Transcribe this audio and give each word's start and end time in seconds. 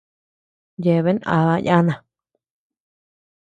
Yeabeanu 0.85 1.25
aaba 1.35 1.55
yana. 1.67 1.93